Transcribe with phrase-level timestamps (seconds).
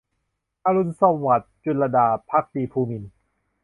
[0.65, 3.11] อรุณสวัสดิ์- จุลลดา ภักดีภูมินทร์